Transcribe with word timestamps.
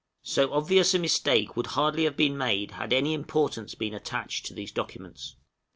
So 0.23 0.51
obvious 0.51 0.95
a 0.95 0.97
mistake 0.97 1.55
would 1.55 1.67
hardly 1.77 2.05
have 2.05 2.17
been 2.17 2.35
made 2.35 2.71
had 2.71 2.91
any 2.91 3.13
importance 3.13 3.75
been 3.75 3.93
attached 3.93 4.47
to 4.47 4.53
these 4.55 4.71
documents. 4.71 5.35